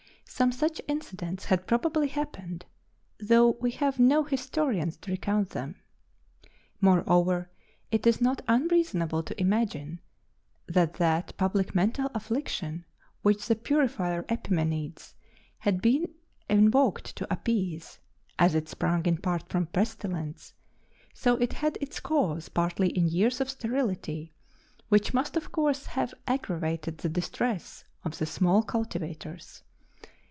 Some 0.33 0.53
such 0.53 0.81
incidents 0.87 1.45
had 1.45 1.67
probably 1.67 2.07
happened, 2.07 2.65
though 3.19 3.57
we 3.61 3.69
have 3.73 3.99
no 3.99 4.23
historians 4.23 4.97
to 4.97 5.11
recount 5.11 5.49
them. 5.51 5.75
Moreover, 6.79 7.51
it 7.91 8.07
is 8.07 8.19
not 8.21 8.41
unreasonable 8.47 9.21
to 9.23 9.39
imagine 9.39 9.99
that 10.67 10.95
that 10.95 11.37
public 11.37 11.75
mental 11.75 12.09
affliction 12.15 12.85
which 13.21 13.45
the 13.47 13.55
purifier 13.55 14.25
Epimenides 14.29 15.13
had 15.59 15.79
been 15.79 16.11
invoked 16.49 17.15
to 17.17 17.31
appease, 17.31 17.99
as 18.39 18.55
it 18.55 18.67
sprung 18.67 19.05
in 19.05 19.17
part 19.17 19.47
from 19.47 19.67
pestilence, 19.67 20.55
so 21.13 21.35
it 21.37 21.53
had 21.53 21.77
its 21.81 21.99
cause 21.99 22.49
partly 22.49 22.87
in 22.89 23.05
years 23.07 23.41
of 23.41 23.49
sterility, 23.49 24.33
which 24.89 25.13
must 25.13 25.37
of 25.37 25.51
course 25.51 25.85
have 25.87 26.15
aggravated 26.25 26.97
the 26.97 27.09
distress 27.09 27.83
of 28.03 28.17
the 28.17 28.25
small 28.25 28.63
cultivators. 28.63 29.61